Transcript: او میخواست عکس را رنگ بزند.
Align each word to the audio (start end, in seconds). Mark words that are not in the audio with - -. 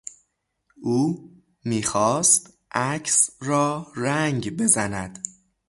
او 0.81 1.29
میخواست 1.63 2.57
عکس 2.73 3.29
را 3.39 3.87
رنگ 3.95 4.57
بزند. 4.57 5.27